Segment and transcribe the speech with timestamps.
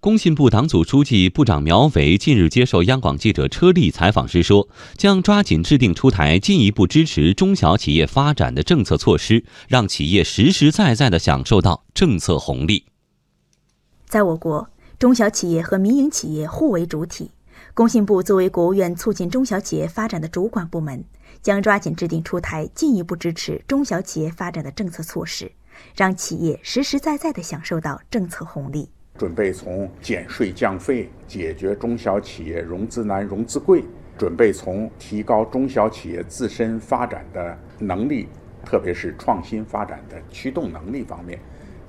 [0.00, 12.86] 工信部党组书记、部长苗圩近日接受央广记者车丽采访时说，将抓紧制定出台进一步支持中小企业发展的政策措施，让企业实实在在地享受到政策红利。
[14.06, 17.32] 在我国，中小企业和民营企业互为主体，
[17.74, 21.04] 工信部作为国务院促进中小企业发展的主管部门，
[21.42, 25.52] 将抓紧制定出台进一步支持中小企业发展的政策措施，
[25.94, 28.88] 让企业实实在在地享受到政策红利。
[29.18, 33.82] 准备从减税降费解决中小企业融资难、融资贵；
[34.16, 38.28] 准备从提高中小企业自身发展的能力，
[38.64, 41.38] 特别是创新发展的驱动能力方面，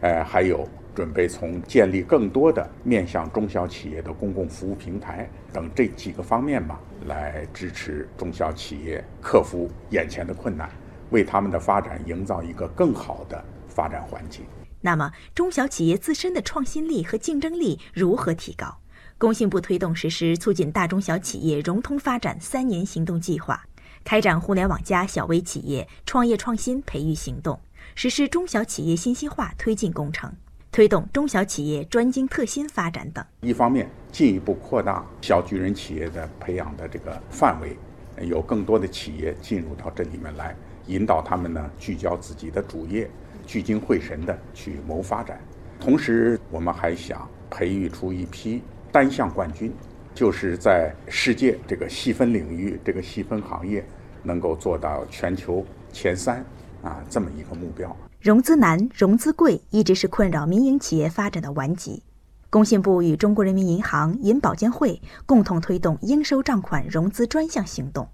[0.01, 10.69] 呃，还有准备从建立更多的面向中小企业的公共服务平台等这几个方面吧，来支持中小企业克服眼前的困难，
[11.11, 14.43] 为他们的发展营造一个更好的发展环境。
[14.81, 18.79] 那么，中小企业自身的创新力和竞争力如何提高？
[19.19, 23.63] 工信部推动实施促进大中小企业融通发展三年行动计划，
[24.03, 27.59] 开展“互联网加”小微企业创业创新培育行动，
[27.93, 30.33] 实施中小企业信息化推进工程，
[30.71, 33.23] 推动中小企业专精特新发展等。
[33.41, 37.77] 一方面，进一步扩大小巨人企业的培养的这个范围，
[38.25, 40.55] 有更多的企业进入到这里面来，
[40.87, 43.07] 引导他们呢聚焦自己的主业。
[43.45, 45.39] 聚精会神地去谋发展，
[45.79, 48.61] 同时我们还想培育出一批
[48.91, 49.73] 单项冠军，
[50.13, 53.85] 就是在世界这个细分领域、这个细分行业
[54.23, 56.43] 能够做到全球前三
[56.83, 57.95] 啊这么一个目标。
[58.19, 62.03] 融资难、融资贵一直是困扰民营企业发展的顽疾。
[62.51, 68.07] 工信部与中国人民银行、银保监会共同推动应收账款融资专项行动。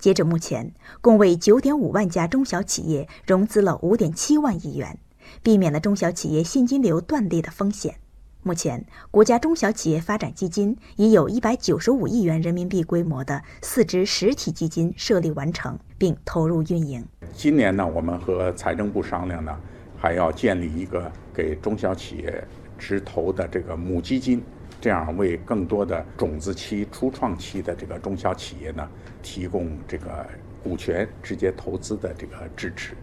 [0.00, 4.98] 截至目前，共为九点五万家中小企业融资了五点七万亿元，
[5.42, 7.96] 避免了中小企业现金流断裂的风险。
[8.42, 17.06] 目前，国家中小企业发展基金已有一百九十五亿元人民币规模的四支实体基金设立完成，并投入运营。
[17.34, 19.54] 今年呢，我们和财政部商量呢，
[19.98, 22.42] 还要建立一个给中小企业
[22.78, 24.42] 直投的这个母基金。
[24.80, 28.86] 这样为更多的种子期、初创期的这个中小企业呢，
[29.22, 30.26] 提供这个
[30.62, 32.94] 股权直接投资的这个支持。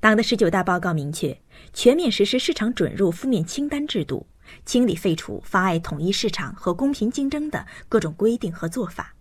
[0.00, 1.38] 党的十九大报告明确，
[1.72, 4.26] 全面实施市场准入负面清单制度，
[4.66, 9.14] 清理废除妨碍统一市场和公平竞争的各种规定和做法，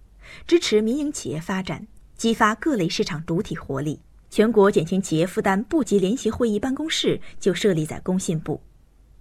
[0.48, 1.86] 支持民营企业发展，
[2.16, 4.00] 激发各类市场主体活力。
[4.32, 8.62] 全国减轻企业负担部级联席会议办公室就设立在工信部。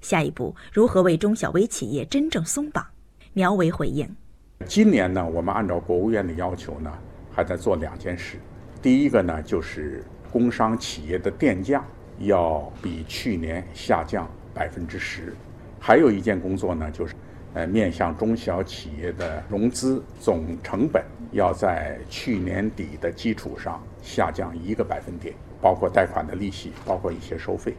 [0.00, 2.84] 下一步如何为中小微企业真正松绑？
[3.32, 4.08] 苗圩回应：
[4.66, 6.92] 今年呢，我们按照国务院的要求呢，
[7.30, 8.38] 还在做两件事。
[8.82, 10.02] 第一个呢，就是
[10.32, 11.84] 工商企业的电价
[12.18, 15.32] 要比去年下降百分之十；
[15.78, 17.14] 还有一件工作呢，就是
[17.54, 27.74] 呃，面向中小企业的融资总成本要在去年底的基础上下降一个百分点，包括贷款的利息，包括一些收费。